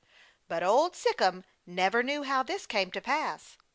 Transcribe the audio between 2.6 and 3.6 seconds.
came to pass.